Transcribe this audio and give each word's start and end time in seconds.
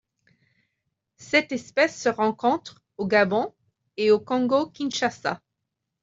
Cette 1.17 1.51
espèce 1.51 1.95
se 2.01 2.09
rencontre 2.09 2.81
au 2.97 3.05
Gabon 3.05 3.53
et 3.97 4.09
au 4.09 4.19
Congo-Kinshasa. 4.19 5.41